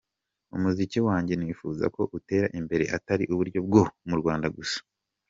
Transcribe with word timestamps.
Umuziki 0.55 0.99
wanjye 1.07 1.33
nifuza 1.35 1.85
ko 1.95 2.01
utera 2.17 2.47
imbere; 2.59 2.83
atari 2.97 3.23
uburyo 3.33 3.59
bwo 3.67 3.83
mu 4.07 4.15
Rwanda 4.21 4.47
gusa. 4.57 4.79